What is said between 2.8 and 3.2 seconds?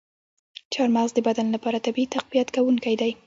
دی.